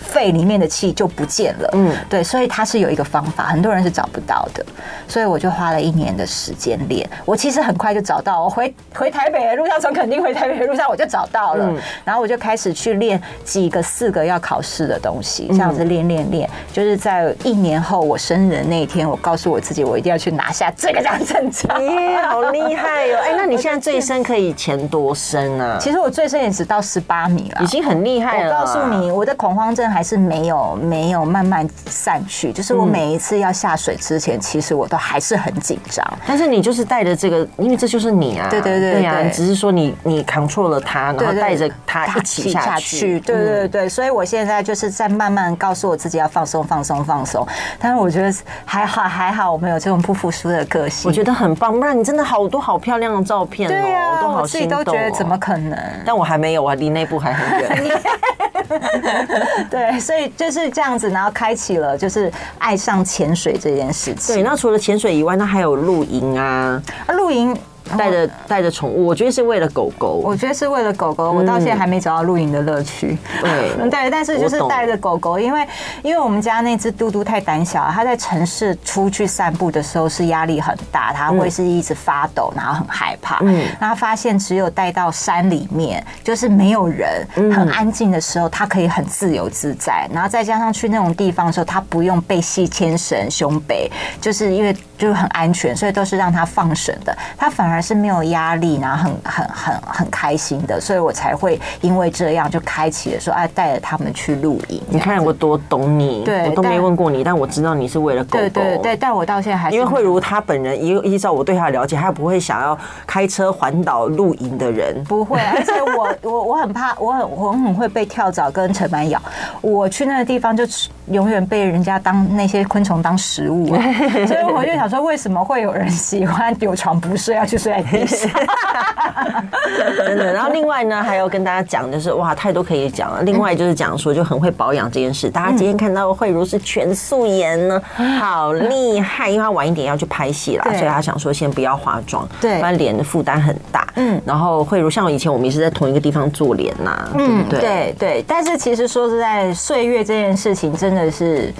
[0.00, 4.64] 肺里面的气就不见了，嗯，对，所以它是有一个方法，很多人是找不到的，
[5.06, 7.08] 所以我就花了一年的时间练。
[7.24, 11.72] 我其实很快就找到，我回回台北的路上，从肯定回台北的路上我就找到了，
[12.04, 21.78] 然后我就开始去练几个四个要考试的东西，这样子练练练，就是在一年后我生日的那一天，我告诉我自己，我一定要去拿下这个张证照。
[21.78, 23.18] 耶，好厉害哦！
[23.22, 25.76] 哎，那你现在最深可以潜多深啊？
[25.78, 28.54] 其实我最深也只到十八米了，已经很厉害了。
[28.54, 29.89] 我告诉你，我的恐慌症。
[29.90, 36.06] 还是没有没有慢慢散去，就是我每一次要下水之前，其实我都还是很紧张。
[36.26, 43.88] 但是你就是带着这个，因为这就是你啊，对对对对啊，只是说你你 control 了它，然后带着它一起下去，对对对。
[43.88, 47.46] 所以我现在就是在慢慢告诉我自己要放松放松放松。
[47.78, 48.32] 但是我觉得
[48.64, 51.72] 还好还好，我们有这种不服输的个性，我觉得很棒。
[51.72, 55.78] 不然你真的好多好漂亮的照片哦，对啊，我都好自己都觉得怎么可能？
[56.04, 58.00] 但我还没有啊，离那步还很远。
[59.70, 64.34] 对，所以就是这样子，然后开启了就是爱上潜水这件事情。
[64.34, 67.56] 对，那除了潜水以外，那还有露营啊，露营。
[67.96, 70.20] 带着带着宠物，我觉得是为了狗狗。
[70.24, 73.16] 我觉得是为了狗狗，我到现在还没找到露营的乐趣。
[73.40, 75.66] 对， 对，但是就是带着狗狗，因为
[76.02, 83.38] 因为我们家那只嘟嘟太胆小了，它在城市出去散步的时候是压力很大，它会是一直发抖，然后很害怕。
[83.42, 90.08] 嗯，然后发现只有带到山里面，就是没有人、很安静的时候，它可以很自由自在。
[90.12, 94.76] 然后再加上去那种地方的时候，它不用被系牵绳、胸背，就是因为。
[95.00, 104.80] 就是很安全，所以都是让它放绳的，它反而是没有压力，然后很很很很开心的，所以我才会因为这样就开启了说，哎，带着他们去露营。
[104.88, 108.38] 你看我多懂你，对，我都没问过你，但我知道你是为了狗狗。
[108.38, 115.40] 对对对，但我到现在还是因为慧如她本人依依照我对她的了解，她不会想要开车环岛露营的人，不会。
[115.54, 119.20] 而且我我我很怕，我很我很会被跳蚤跟尘螨咬，
[119.60, 120.64] 我去那个地方就
[121.08, 123.66] 永远被人家当那些昆虫当食物，
[124.26, 128.30] 所以我就想说，为什么会有人喜欢有床不睡，要去睡在地上？
[129.96, 130.32] 真的。
[130.32, 133.22] 然后另外呢，还要跟大家讲，就是哇，太多可以讲了。
[133.22, 135.30] 另外就是讲说，就很会保养这件事。
[135.30, 137.82] 大家今天看到慧茹是全素颜呢，
[138.18, 139.30] 好厉害！
[139.30, 143.86] 因为她晚一点要去拍戏啦，所以她想说先不要化妆，对，不然脸的负担很大。
[143.96, 144.20] 嗯。
[144.24, 148.24] 然后慧茹像以前我们也是在同一个地方做脸呐，嗯，对对对。
[148.26, 151.52] 但是其实说实在，岁月这件事情真的是，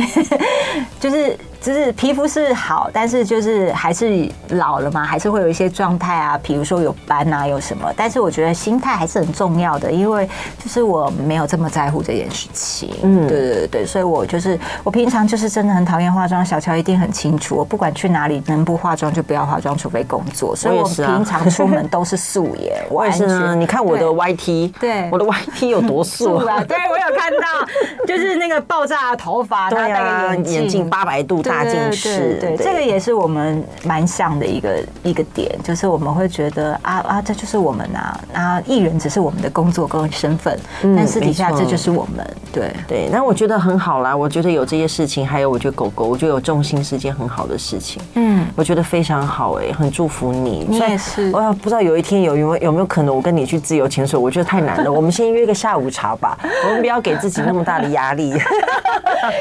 [1.00, 1.36] 就是。
[1.60, 7.92] 就是皮肤是好，但是就是还是老了嘛，还是会有一些状态啊，比如说有斑啊，有什么。
[7.94, 10.26] 但是我觉得心态还是很重要的，因为
[10.58, 12.94] 就是我没有这么在乎这件事情。
[13.02, 17.56] 嗯，对对对，所以我就是我平常就是真的很讨厌化妆，小乔一定很清楚。
[17.56, 20.56] 我不管去哪里，能不化妆就不要化妆，除非工作。
[20.56, 22.82] 所以我平常出门都是素颜。
[22.88, 26.64] 我也是呢，你看我的 YT，对，我的 YT 有多素啊？
[26.64, 31.42] 对，我有看到，就是那个爆炸的头发，对啊，眼镜八百度。
[31.50, 43.08] 大近视，对，这个也是我们蛮像的一个一个点，就是我们会觉得啊啊，这就是我们啊啊，艺人只是我们的工作跟身份，但私底下这就是我们，对对。
[43.10, 50.64] 那我觉得很好啦，我觉得有这些事情，还有我觉得狗狗，我觉得有重心是件很好的事情，嗯，我觉得非常好哎，很祝福你。
[50.68, 58.32] 你也是，我不知道有一天有有有没有可能我跟你去自由潜水，我觉得太难了，我们先约个下午茶吧，我们不要给自己那么大的压力。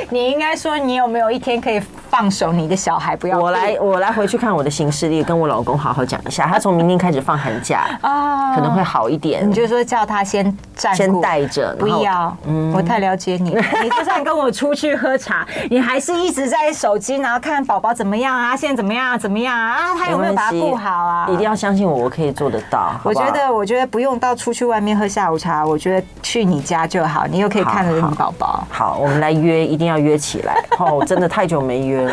[0.09, 1.79] 你应该说，你有没有一天可以
[2.09, 3.15] 放手你的小孩？
[3.15, 6.47] 不要我来，我来回去看我的行事历，跟我老公好好讲一下。
[6.47, 9.47] 他从明天开始放寒假啊，可能会好一点。
[9.47, 12.35] 你就说叫他先暂先带着，不要。
[12.45, 13.51] 嗯，我太了解你。
[13.83, 19.77] 你就算跟我出去喝茶，你还是一直在手机，然后看宝宝怎么样啊，现在怎么样啊，怎么样啊？
[19.97, 21.27] 他有没有把他顾好啊？
[21.29, 22.93] 一定要相信我，我可以做得到。
[23.03, 28.63] 我觉得，我觉得不用到出去外面喝下午茶，我觉得去你家就好，你又可以看着你宝宝。
[28.69, 30.55] 好，我们来约，一定要约起来。
[30.79, 32.11] 哦，真的太久没约了。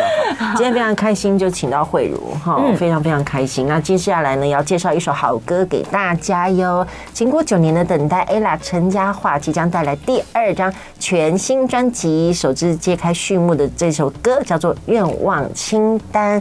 [0.56, 3.66] 今天非常开心，就请到慧茹哈，非常非常开心。
[3.66, 6.86] 那接下来呢，要介绍一首好歌给大家哟。
[7.12, 16.40] 经过九年的等待，ella 陈嘉桦即将带来第二张全新专辑，首支揭开序幕的这首歌叫做《愿望清单》，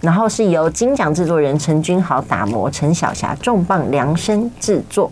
[0.00, 5.10] 然后是由金奖制作人陈君豪打磨，陈小霞重磅量身制作。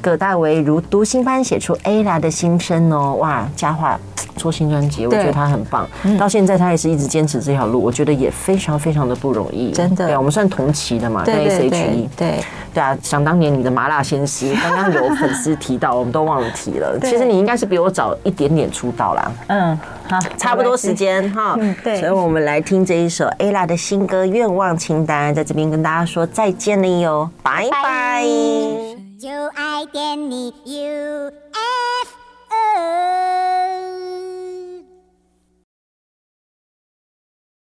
[0.00, 3.98] 葛大为如读心般写出 ella 的心声哦，哇，佳话。
[4.34, 5.86] 做新专辑，我觉得他很棒。
[6.18, 9.70] 到现在他也是一直坚持这条路，我觉得也非常非常的不容易。
[9.72, 12.08] 真的，对，我们算同期的嘛，跟 S H E。
[12.16, 12.40] 对
[12.72, 16.98] 对啊，想当年你的麻辣鲜师，刚刚有粉丝提到，我们都忘了提了。
[17.04, 19.32] 其实你应该是比我早一点点出道啦。
[19.48, 21.54] 嗯，好，差不多时间哈。
[21.60, 22.00] 嗯，对。
[22.00, 28.91] 所以我们来听这一首 ella 的新歌《愿望清单》，在这边跟大家说再见了哟，拜拜。
[29.22, 31.30] your identity, you